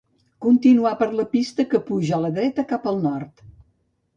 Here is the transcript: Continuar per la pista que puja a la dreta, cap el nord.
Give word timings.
Continuar 0.45 0.93
per 1.01 1.07
la 1.19 1.25
pista 1.35 1.65
que 1.75 1.81
puja 1.91 2.15
a 2.17 2.21
la 2.25 2.33
dreta, 2.39 2.67
cap 2.73 2.89
el 2.93 2.99
nord. 3.05 3.45